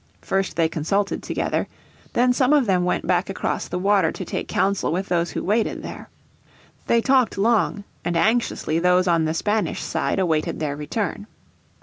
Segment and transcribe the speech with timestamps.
[0.23, 1.67] First they consulted together,
[2.13, 5.43] then some of them went back across the water to take counsel with those who
[5.43, 6.09] waited there.
[6.87, 11.27] They talked long, and anxiously those on the Spanish side awaited their return.